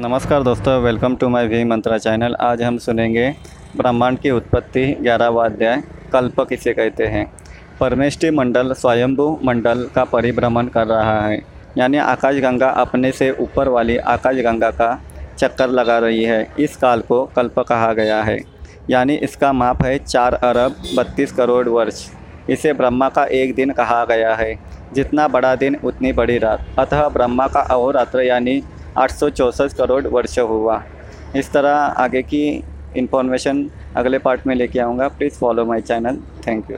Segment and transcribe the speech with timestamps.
[0.00, 3.36] नमस्कार दोस्तों welcome to my V Mantra channel आज हम सुनेंगे
[3.76, 7.32] ब्रह्मांड की उत्पत्ति, ग्यारहवा अध्याय, कल्प किसे कहते हैं?
[7.80, 11.42] परमेष्टि मंडल, स्वयंभू मंडल का परिभ्रमण कर रहा है।
[11.78, 15.02] यानी आकाशगंगा अपने से ऊपर वाली आकाशगंगा का
[15.38, 18.38] चक्कर लगा रही है। इस काल को कल्प कहा गया है।
[18.90, 22.06] यानी इसका माप है चार अरब बत्तीस करोड़ वर्ष।
[22.50, 24.58] इसे ब्रह्मा का एक दिन कहा गया है।
[24.92, 28.62] जितना बड़ा दिन, उतनी बड़ी रात। अतः ब्रह्मा का अहोरात्र यानी
[28.98, 29.10] आठ
[29.74, 30.82] करोड़ वर्ष हुआ।
[31.36, 32.42] इस तरह आगे की
[32.96, 36.16] इन्फॉर्मेशन अगले पार्ट में लेके आऊँगा। Please follow my channel
[36.46, 36.76] thank you